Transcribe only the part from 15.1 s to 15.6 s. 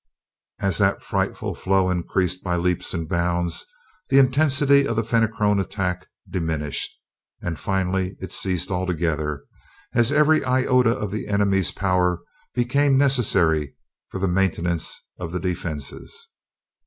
of the